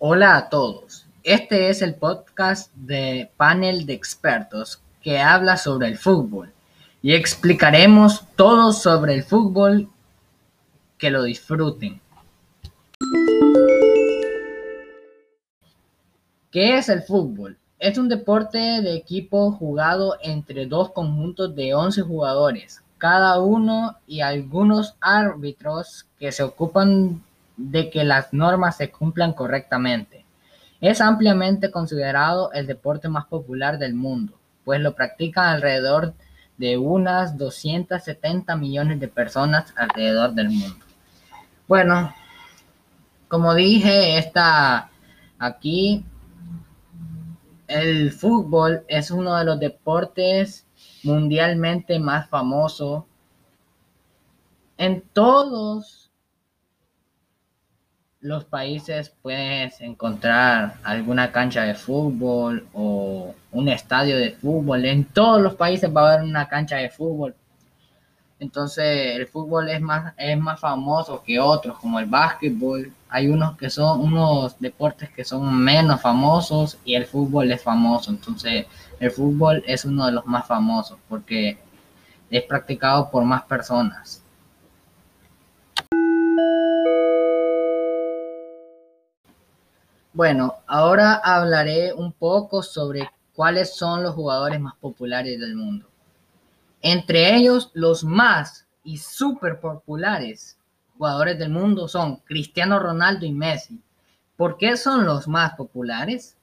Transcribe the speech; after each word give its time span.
Hola 0.00 0.36
a 0.36 0.48
todos. 0.48 1.06
Este 1.24 1.70
es 1.70 1.82
el 1.82 1.96
podcast 1.96 2.72
de 2.76 3.32
panel 3.36 3.84
de 3.84 3.94
expertos 3.94 4.80
que 5.02 5.18
habla 5.18 5.56
sobre 5.56 5.88
el 5.88 5.98
fútbol 5.98 6.52
y 7.02 7.14
explicaremos 7.14 8.24
todo 8.36 8.72
sobre 8.72 9.14
el 9.14 9.24
fútbol. 9.24 9.88
Que 10.98 11.10
lo 11.10 11.24
disfruten. 11.24 12.00
¿Qué 16.52 16.78
es 16.78 16.88
el 16.88 17.02
fútbol? 17.02 17.58
Es 17.80 17.98
un 17.98 18.08
deporte 18.08 18.58
de 18.58 18.94
equipo 18.94 19.50
jugado 19.50 20.14
entre 20.22 20.66
dos 20.66 20.92
conjuntos 20.92 21.56
de 21.56 21.74
11 21.74 22.02
jugadores, 22.02 22.84
cada 22.98 23.40
uno 23.40 23.96
y 24.06 24.20
algunos 24.20 24.94
árbitros 25.00 26.06
que 26.20 26.30
se 26.30 26.44
ocupan 26.44 27.20
de 27.58 27.90
que 27.90 28.04
las 28.04 28.32
normas 28.32 28.78
se 28.78 28.90
cumplan 28.90 29.34
correctamente. 29.34 30.24
Es 30.80 31.02
ampliamente 31.02 31.70
considerado 31.70 32.50
el 32.52 32.66
deporte 32.66 33.08
más 33.08 33.26
popular 33.26 33.78
del 33.78 33.94
mundo, 33.94 34.38
pues 34.64 34.80
lo 34.80 34.94
practican 34.94 35.48
alrededor 35.48 36.14
de 36.56 36.78
unas 36.78 37.36
270 37.36 38.56
millones 38.56 38.98
de 38.98 39.08
personas 39.08 39.74
alrededor 39.76 40.32
del 40.32 40.48
mundo. 40.48 40.84
Bueno, 41.66 42.14
como 43.28 43.54
dije, 43.54 44.18
está 44.18 44.90
aquí 45.38 46.04
el 47.68 48.12
fútbol 48.12 48.82
es 48.88 49.10
uno 49.10 49.36
de 49.36 49.44
los 49.44 49.60
deportes 49.60 50.66
mundialmente 51.04 51.98
más 51.98 52.28
famosos. 52.28 53.04
En 54.78 55.02
todos 55.12 56.07
los 58.20 58.44
países 58.44 59.14
puedes 59.22 59.80
encontrar 59.80 60.76
alguna 60.82 61.30
cancha 61.30 61.62
de 61.62 61.74
fútbol 61.74 62.66
o 62.72 63.34
un 63.52 63.68
estadio 63.68 64.16
de 64.16 64.32
fútbol. 64.32 64.84
En 64.84 65.04
todos 65.04 65.40
los 65.40 65.54
países 65.54 65.94
va 65.94 66.02
a 66.02 66.14
haber 66.14 66.24
una 66.24 66.48
cancha 66.48 66.76
de 66.76 66.90
fútbol. 66.90 67.34
Entonces 68.40 69.16
el 69.16 69.26
fútbol 69.26 69.68
es 69.68 69.80
más, 69.80 70.14
es 70.16 70.38
más 70.38 70.60
famoso 70.60 71.22
que 71.24 71.38
otros, 71.40 71.78
como 71.78 71.98
el 71.98 72.06
básquetbol. 72.06 72.92
Hay 73.08 73.28
unos 73.28 73.56
que 73.56 73.70
son 73.70 74.00
unos 74.00 74.58
deportes 74.60 75.10
que 75.10 75.24
son 75.24 75.56
menos 75.56 76.00
famosos 76.00 76.78
y 76.84 76.94
el 76.94 77.06
fútbol 77.06 77.50
es 77.52 77.62
famoso. 77.62 78.10
Entonces 78.10 78.66
el 79.00 79.10
fútbol 79.10 79.62
es 79.66 79.84
uno 79.84 80.06
de 80.06 80.12
los 80.12 80.26
más 80.26 80.46
famosos 80.46 80.98
porque 81.08 81.58
es 82.30 82.42
practicado 82.44 83.10
por 83.10 83.24
más 83.24 83.42
personas. 83.44 84.22
Bueno, 90.12 90.54
ahora 90.66 91.14
hablaré 91.14 91.92
un 91.92 92.12
poco 92.12 92.62
sobre 92.62 93.10
cuáles 93.34 93.76
son 93.76 94.02
los 94.02 94.14
jugadores 94.14 94.58
más 94.60 94.74
populares 94.76 95.38
del 95.38 95.54
mundo. 95.54 95.86
Entre 96.80 97.36
ellos, 97.36 97.70
los 97.74 98.04
más 98.04 98.66
y 98.84 98.98
súper 98.98 99.60
populares 99.60 100.58
jugadores 100.98 101.38
del 101.38 101.50
mundo 101.50 101.86
son 101.86 102.16
Cristiano 102.16 102.78
Ronaldo 102.80 103.24
y 103.24 103.32
Messi. 103.32 103.80
¿Por 104.36 104.56
qué 104.56 104.76
son 104.76 105.06
los 105.06 105.28
más 105.28 105.54
populares? 105.54 106.36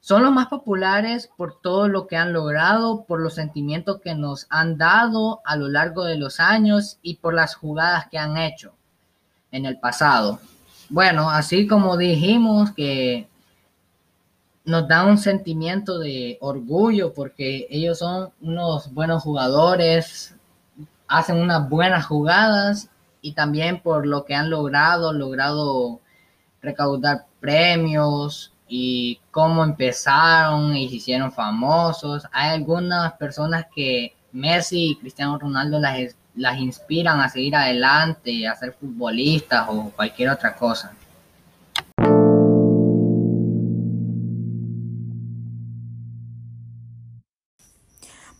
Son 0.00 0.22
los 0.22 0.32
más 0.32 0.46
populares 0.46 1.28
por 1.36 1.60
todo 1.60 1.88
lo 1.88 2.06
que 2.06 2.16
han 2.16 2.32
logrado, 2.32 3.04
por 3.04 3.20
los 3.20 3.34
sentimientos 3.34 4.00
que 4.00 4.14
nos 4.14 4.46
han 4.48 4.78
dado 4.78 5.40
a 5.44 5.56
lo 5.56 5.68
largo 5.68 6.04
de 6.04 6.16
los 6.16 6.40
años 6.40 6.98
y 7.02 7.16
por 7.16 7.34
las 7.34 7.54
jugadas 7.54 8.06
que 8.10 8.18
han 8.18 8.36
hecho 8.36 8.72
en 9.50 9.66
el 9.66 9.78
pasado. 9.78 10.40
Bueno, 10.90 11.30
así 11.30 11.68
como 11.68 11.96
dijimos 11.96 12.72
que 12.72 13.28
nos 14.64 14.88
da 14.88 15.04
un 15.06 15.18
sentimiento 15.18 16.00
de 16.00 16.36
orgullo 16.40 17.14
porque 17.14 17.68
ellos 17.70 18.00
son 18.00 18.30
unos 18.40 18.92
buenos 18.92 19.22
jugadores, 19.22 20.34
hacen 21.06 21.36
unas 21.36 21.68
buenas 21.68 22.06
jugadas 22.06 22.90
y 23.22 23.34
también 23.34 23.80
por 23.80 24.04
lo 24.04 24.24
que 24.24 24.34
han 24.34 24.50
logrado, 24.50 25.12
logrado 25.12 26.00
recaudar 26.60 27.26
premios 27.38 28.52
y 28.66 29.20
cómo 29.30 29.62
empezaron 29.62 30.76
y 30.76 30.88
se 30.88 30.96
hicieron 30.96 31.30
famosos. 31.30 32.26
Hay 32.32 32.50
algunas 32.50 33.12
personas 33.12 33.66
que 33.72 34.16
Messi 34.32 34.90
y 34.90 34.96
Cristiano 34.96 35.38
Ronaldo 35.38 35.78
las 35.78 36.16
las 36.40 36.58
inspiran 36.58 37.20
a 37.20 37.28
seguir 37.28 37.54
adelante, 37.54 38.48
a 38.48 38.56
ser 38.56 38.72
futbolistas 38.72 39.66
o 39.68 39.90
cualquier 39.94 40.30
otra 40.30 40.56
cosa. 40.56 40.94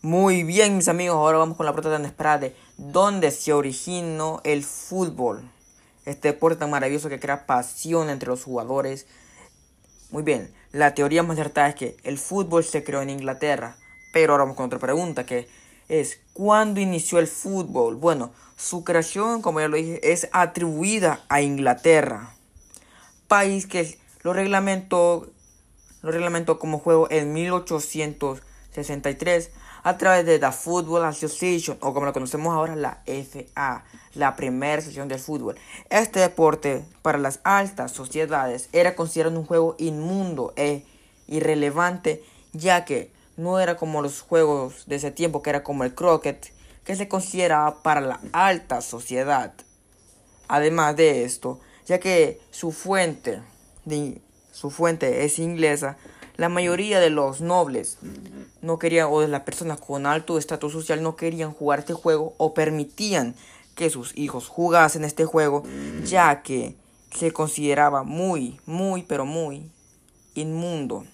Muy 0.00 0.44
bien, 0.44 0.76
mis 0.76 0.88
amigos, 0.88 1.16
ahora 1.16 1.36
vamos 1.36 1.58
con 1.58 1.66
la 1.66 1.74
pregunta 1.74 1.98
tan 1.98 2.06
esperada 2.06 2.38
de 2.38 2.56
dónde 2.78 3.30
se 3.30 3.52
originó 3.52 4.40
el 4.44 4.64
fútbol. 4.64 5.42
Este 6.06 6.28
deporte 6.28 6.60
tan 6.60 6.70
maravilloso 6.70 7.10
que 7.10 7.20
crea 7.20 7.44
pasión 7.44 8.08
entre 8.08 8.30
los 8.30 8.44
jugadores. 8.44 9.08
Muy 10.10 10.22
bien, 10.22 10.54
la 10.72 10.94
teoría 10.94 11.22
más 11.22 11.36
cierta 11.36 11.68
es 11.68 11.74
que 11.74 11.98
el 12.02 12.16
fútbol 12.16 12.64
se 12.64 12.82
creó 12.82 13.02
en 13.02 13.10
Inglaterra. 13.10 13.76
Pero 14.14 14.32
ahora 14.32 14.44
vamos 14.44 14.56
con 14.56 14.66
otra 14.66 14.78
pregunta 14.78 15.26
que 15.26 15.48
es 15.90 16.20
¿cuándo 16.32 16.80
inició 16.80 17.18
el 17.18 17.26
fútbol? 17.26 17.96
Bueno, 17.96 18.30
su 18.56 18.84
creación, 18.84 19.42
como 19.42 19.60
ya 19.60 19.68
lo 19.68 19.76
dije, 19.76 20.12
es 20.12 20.28
atribuida 20.32 21.20
a 21.28 21.42
Inglaterra, 21.42 22.34
país 23.26 23.66
que 23.66 23.98
lo 24.22 24.32
reglamentó, 24.32 25.28
lo 26.02 26.12
reglamentó 26.12 26.58
como 26.58 26.78
juego 26.78 27.08
en 27.10 27.32
1863 27.32 29.50
a 29.82 29.98
través 29.98 30.26
de 30.26 30.38
la 30.38 30.52
Football 30.52 31.04
Association 31.04 31.76
o 31.80 31.92
como 31.92 32.06
lo 32.06 32.12
conocemos 32.12 32.54
ahora 32.54 32.76
la 32.76 33.02
FA, 33.06 33.84
la 34.14 34.36
primera 34.36 34.82
sección 34.82 35.08
del 35.08 35.18
fútbol. 35.18 35.56
Este 35.88 36.20
deporte 36.20 36.84
para 37.02 37.18
las 37.18 37.40
altas 37.42 37.90
sociedades 37.90 38.68
era 38.72 38.94
considerado 38.94 39.38
un 39.38 39.46
juego 39.46 39.74
inmundo 39.78 40.52
e 40.56 40.84
irrelevante 41.26 42.22
ya 42.52 42.84
que 42.84 43.10
no 43.36 43.60
era 43.60 43.76
como 43.76 44.02
los 44.02 44.20
juegos 44.20 44.84
de 44.86 44.96
ese 44.96 45.10
tiempo, 45.10 45.42
que 45.42 45.50
era 45.50 45.62
como 45.62 45.84
el 45.84 45.94
croquet, 45.94 46.52
que 46.84 46.96
se 46.96 47.08
consideraba 47.08 47.82
para 47.82 48.00
la 48.00 48.20
alta 48.32 48.80
sociedad. 48.80 49.54
Además 50.48 50.96
de 50.96 51.24
esto, 51.24 51.60
ya 51.86 52.00
que 52.00 52.40
su 52.50 52.72
fuente, 52.72 53.42
su 54.52 54.70
fuente 54.70 55.24
es 55.24 55.38
inglesa, 55.38 55.96
la 56.36 56.48
mayoría 56.48 57.00
de 57.00 57.10
los 57.10 57.40
nobles 57.40 57.98
no 58.62 58.78
querían, 58.78 59.08
o 59.10 59.20
de 59.20 59.28
las 59.28 59.42
personas 59.42 59.80
con 59.80 60.06
alto 60.06 60.38
estatus 60.38 60.72
social 60.72 61.02
no 61.02 61.16
querían 61.16 61.52
jugar 61.52 61.80
este 61.80 61.92
juego 61.92 62.34
o 62.38 62.54
permitían 62.54 63.34
que 63.74 63.90
sus 63.90 64.16
hijos 64.16 64.48
jugasen 64.48 65.04
este 65.04 65.24
juego, 65.24 65.62
ya 66.04 66.42
que 66.42 66.76
se 67.14 67.32
consideraba 67.32 68.02
muy, 68.02 68.60
muy, 68.66 69.02
pero 69.02 69.24
muy 69.24 69.70
inmundo 70.34 71.04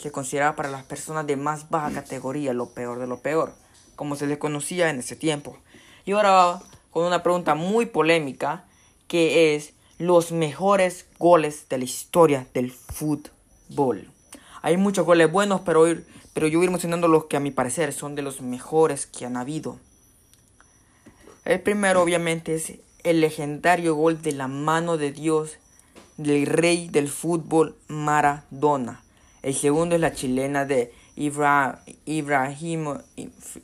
se 0.00 0.10
consideraba 0.10 0.56
para 0.56 0.70
las 0.70 0.84
personas 0.84 1.26
de 1.26 1.36
más 1.36 1.68
baja 1.68 1.92
categoría 1.92 2.54
lo 2.54 2.70
peor 2.70 2.98
de 2.98 3.06
lo 3.06 3.18
peor, 3.18 3.52
como 3.96 4.16
se 4.16 4.26
les 4.26 4.38
conocía 4.38 4.88
en 4.88 4.98
ese 4.98 5.14
tiempo. 5.14 5.58
Y 6.06 6.12
ahora 6.12 6.60
con 6.90 7.04
una 7.04 7.22
pregunta 7.22 7.54
muy 7.54 7.86
polémica, 7.86 8.64
que 9.08 9.54
es 9.54 9.74
los 9.98 10.32
mejores 10.32 11.06
goles 11.18 11.68
de 11.68 11.78
la 11.78 11.84
historia 11.84 12.46
del 12.54 12.72
fútbol. 12.72 14.10
Hay 14.62 14.76
muchos 14.76 15.04
goles 15.04 15.30
buenos, 15.30 15.60
pero, 15.60 15.84
pero 16.32 16.46
yo 16.46 16.58
voy 16.58 16.64
a 16.64 16.66
ir 16.66 16.70
mencionando 16.70 17.06
los 17.06 17.26
que 17.26 17.36
a 17.36 17.40
mi 17.40 17.50
parecer 17.50 17.92
son 17.92 18.14
de 18.14 18.22
los 18.22 18.40
mejores 18.40 19.06
que 19.06 19.26
han 19.26 19.36
habido. 19.36 19.78
El 21.44 21.60
primero 21.60 22.02
obviamente 22.02 22.54
es 22.54 22.72
el 23.02 23.20
legendario 23.20 23.94
gol 23.94 24.22
de 24.22 24.32
la 24.32 24.48
mano 24.48 24.96
de 24.96 25.12
Dios 25.12 25.58
del 26.16 26.46
rey 26.46 26.88
del 26.88 27.08
fútbol 27.08 27.76
Maradona 27.88 29.02
el 29.42 29.54
segundo 29.54 29.94
es 29.94 30.00
la 30.00 30.12
chilena 30.12 30.66
de 30.66 30.92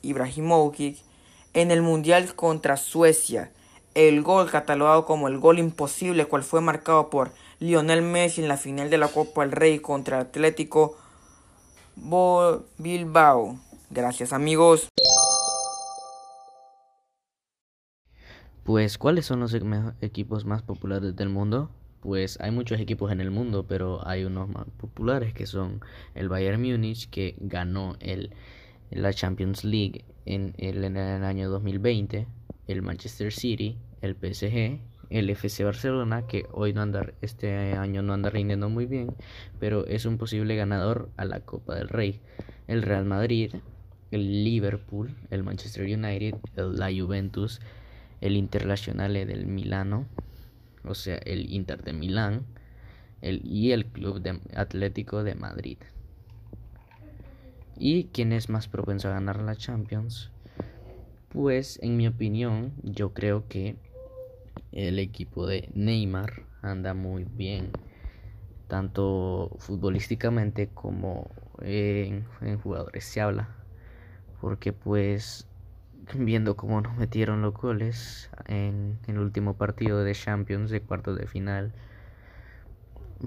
Ibrahimovic 0.01 0.97
en 1.53 1.71
el 1.71 1.81
Mundial 1.81 2.33
contra 2.35 2.77
Suecia. 2.77 3.51
El 3.93 4.21
gol 4.21 4.49
catalogado 4.49 5.05
como 5.05 5.27
el 5.27 5.39
gol 5.39 5.59
imposible, 5.59 6.25
cual 6.25 6.43
fue 6.43 6.61
marcado 6.61 7.09
por 7.09 7.31
Lionel 7.59 8.01
Messi 8.01 8.41
en 8.41 8.47
la 8.47 8.57
final 8.57 8.89
de 8.89 8.97
la 8.97 9.07
Copa 9.07 9.41
del 9.41 9.51
Rey 9.51 9.79
contra 9.79 10.19
Atlético 10.19 10.97
Bilbao. 12.77 13.59
Gracias 13.89 14.33
amigos. 14.33 14.89
Pues, 18.63 18.97
¿cuáles 18.97 19.25
son 19.25 19.39
los 19.39 19.55
equipos 20.01 20.45
más 20.45 20.61
populares 20.61 21.15
del 21.15 21.29
mundo? 21.29 21.69
Pues 22.01 22.39
hay 22.41 22.51
muchos 22.51 22.79
equipos 22.79 23.11
en 23.11 23.21
el 23.21 23.31
mundo, 23.31 23.65
pero 23.67 24.05
hay 24.07 24.23
unos 24.23 24.49
más 24.49 24.65
populares 24.77 25.33
que 25.33 25.45
son 25.45 25.81
el 26.15 26.29
Bayern 26.29 26.61
Múnich, 26.61 27.09
que 27.09 27.35
ganó 27.39 27.95
el, 27.99 28.31
la 28.91 29.13
Champions 29.13 29.63
League 29.63 30.05
en 30.25 30.53
el, 30.57 30.83
en 30.83 30.97
el 30.97 31.23
año 31.23 31.49
2020, 31.49 32.27
el 32.67 32.81
Manchester 32.81 33.31
City, 33.31 33.77
el 34.01 34.15
PSG, 34.15 34.79
el 35.09 35.29
FC 35.29 35.63
Barcelona, 35.63 36.27
que 36.27 36.45
hoy 36.51 36.73
no 36.73 36.81
anda, 36.81 37.13
este 37.21 37.73
año 37.73 38.01
no 38.01 38.13
anda 38.13 38.29
rindiendo 38.29 38.69
muy 38.69 38.85
bien, 38.85 39.15
pero 39.59 39.85
es 39.87 40.05
un 40.05 40.17
posible 40.17 40.55
ganador 40.55 41.09
a 41.17 41.25
la 41.25 41.39
Copa 41.39 41.75
del 41.75 41.87
Rey. 41.87 42.19
El 42.67 42.81
Real 42.81 43.05
Madrid, 43.05 43.55
el 44.11 44.43
Liverpool, 44.43 45.15
el 45.29 45.43
Manchester 45.43 45.85
United, 45.85 46.35
la 46.55 46.89
Juventus, 46.91 47.61
el 48.19 48.35
Internazionale 48.35 49.25
del 49.25 49.47
Milano, 49.47 50.07
o 50.87 50.95
sea, 50.95 51.17
el 51.17 51.51
Inter 51.51 51.83
de 51.83 51.93
Milán, 51.93 52.45
el, 53.21 53.41
y 53.45 53.71
el 53.71 53.85
Club 53.85 54.21
de 54.21 54.39
Atlético 54.55 55.23
de 55.23 55.35
Madrid. 55.35 55.77
¿Y 57.77 58.05
quién 58.05 58.33
es 58.33 58.49
más 58.49 58.67
propenso 58.67 59.07
a 59.07 59.11
ganar 59.11 59.41
la 59.41 59.55
Champions? 59.55 60.31
Pues 61.29 61.79
en 61.83 61.97
mi 61.97 62.07
opinión, 62.07 62.73
yo 62.83 63.13
creo 63.13 63.47
que 63.47 63.75
el 64.71 64.99
equipo 64.99 65.45
de 65.45 65.69
Neymar 65.73 66.43
anda 66.61 66.93
muy 66.93 67.25
bien, 67.25 67.71
tanto 68.67 69.55
futbolísticamente 69.59 70.69
como 70.73 71.29
en, 71.61 72.25
jugadores 72.63 73.05
se 73.05 73.21
habla, 73.21 73.49
porque 74.41 74.73
pues 74.73 75.46
viendo 76.15 76.55
cómo 76.55 76.81
nos 76.81 76.95
metieron 76.97 77.41
los 77.41 77.53
goles 77.53 78.29
en, 78.45 78.99
el 79.07 79.19
último 79.19 79.55
partido 79.55 80.03
de 80.03 80.13
Champions 80.13 80.69
de 80.69 80.81
cuartos 80.81 81.17
de 81.17 81.27
final, 81.27 81.73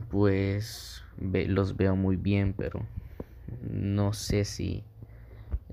pues 0.09 1.05
los 1.19 1.77
veo 1.77 1.97
muy 1.97 2.17
bien, 2.17 2.55
pero 2.57 2.81
no 3.71 4.13
sé 4.13 4.45
si 4.45 4.85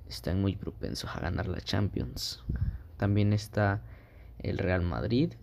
están 0.07 0.42
muy 0.42 0.56
propensos 0.56 1.09
a 1.15 1.19
ganar 1.19 1.48
la 1.48 1.62
Champions. 1.62 2.44
También 2.98 3.33
está 3.33 3.81
el 4.39 4.57
Real 4.57 4.81
Madrid 4.81 5.33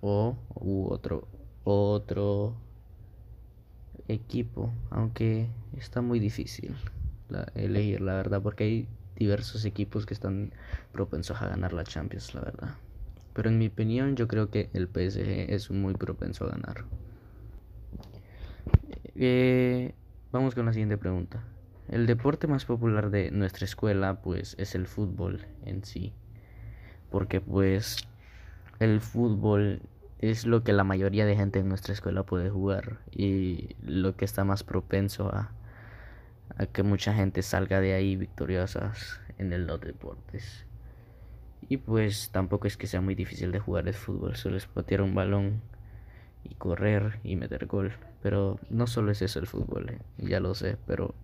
o 0.00 0.36
otro 0.54 1.26
otro 1.64 2.56
equipo, 4.08 4.72
aunque 4.90 5.48
está 5.76 6.00
muy 6.00 6.18
difícil 6.18 6.74
elegir 7.54 8.00
la 8.00 8.14
verdad 8.14 8.42
porque 8.42 8.64
hay 8.64 8.88
diversos 9.20 9.66
equipos 9.66 10.06
que 10.06 10.14
están 10.14 10.52
propensos 10.92 11.40
a 11.42 11.46
ganar 11.46 11.74
la 11.74 11.84
Champions, 11.84 12.34
la 12.34 12.40
verdad. 12.40 12.74
Pero 13.34 13.50
en 13.50 13.58
mi 13.58 13.66
opinión 13.66 14.16
yo 14.16 14.26
creo 14.26 14.50
que 14.50 14.70
el 14.72 14.88
PSG 14.88 15.52
es 15.52 15.70
muy 15.70 15.94
propenso 15.94 16.46
a 16.46 16.48
ganar. 16.48 16.86
Eh, 19.14 19.94
vamos 20.32 20.54
con 20.54 20.64
la 20.64 20.72
siguiente 20.72 20.96
pregunta. 20.96 21.44
El 21.88 22.06
deporte 22.06 22.46
más 22.46 22.64
popular 22.64 23.10
de 23.10 23.30
nuestra 23.30 23.66
escuela 23.66 24.22
pues 24.22 24.56
es 24.58 24.74
el 24.74 24.86
fútbol 24.86 25.44
en 25.66 25.84
sí. 25.84 26.14
Porque 27.10 27.42
pues 27.42 27.98
el 28.78 29.02
fútbol 29.02 29.82
es 30.18 30.46
lo 30.46 30.64
que 30.64 30.72
la 30.72 30.84
mayoría 30.84 31.26
de 31.26 31.36
gente 31.36 31.58
en 31.58 31.68
nuestra 31.68 31.92
escuela 31.92 32.22
puede 32.22 32.48
jugar 32.48 33.00
y 33.10 33.76
lo 33.82 34.16
que 34.16 34.24
está 34.24 34.44
más 34.44 34.64
propenso 34.64 35.28
a, 35.28 35.52
a 36.56 36.66
que 36.66 36.82
mucha 36.82 37.14
gente 37.14 37.42
salga 37.42 37.80
de 37.80 37.94
ahí 37.94 38.16
victoriosas 38.16 39.20
en 39.38 39.52
el 39.52 39.66
los 39.66 39.80
deportes. 39.80 40.66
Y 41.68 41.76
pues 41.76 42.30
tampoco 42.30 42.66
es 42.66 42.76
que 42.76 42.86
sea 42.86 43.00
muy 43.00 43.14
difícil 43.14 43.52
de 43.52 43.60
jugar 43.60 43.86
el 43.86 43.94
fútbol, 43.94 44.36
solo 44.36 44.56
es 44.56 44.66
patear 44.66 45.02
un 45.02 45.14
balón 45.14 45.60
y 46.44 46.54
correr 46.54 47.20
y 47.22 47.36
meter 47.36 47.66
gol. 47.66 47.92
Pero 48.22 48.58
no 48.70 48.86
solo 48.86 49.12
es 49.12 49.22
eso 49.22 49.38
el 49.38 49.46
fútbol, 49.46 49.90
eh, 49.90 49.98
ya 50.18 50.40
lo 50.40 50.54
sé, 50.54 50.76
pero 50.86 51.14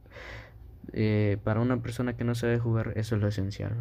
eh, 0.93 1.38
para 1.43 1.61
una 1.61 1.82
persona 1.82 2.17
que 2.17 2.25
no 2.25 2.34
sabe 2.34 2.58
jugar, 2.58 2.93
eso 2.96 3.17
es 3.17 3.23
lo 3.23 3.28
esencial. 3.28 3.73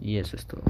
Y 0.00 0.18
eso 0.18 0.36
es 0.36 0.46
todo. 0.46 0.64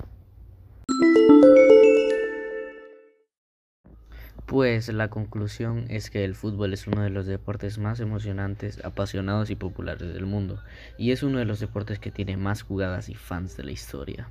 Pues 4.46 4.87
la 4.88 5.10
conclusión 5.10 5.87
es 5.88 6.08
que 6.08 6.25
el 6.25 6.37
fútbol 6.37 6.72
es 6.72 6.87
uno 6.87 7.02
de 7.02 7.10
los 7.10 7.26
deportes 7.26 7.78
más 7.78 7.98
emocionantes, 7.98 8.78
apasionados 8.84 9.50
y 9.50 9.56
populares 9.56 10.14
del 10.14 10.25
mundo, 10.25 10.62
y 10.96 11.10
es 11.10 11.25
uno 11.25 11.40
de 11.40 11.44
los 11.44 11.58
deportes 11.58 11.98
que 11.98 12.12
tiene 12.12 12.37
más 12.37 12.62
jugadas 12.62 13.08
y 13.08 13.16
fans 13.16 13.56
de 13.56 13.64
la 13.64 13.72
historia. 13.72 14.28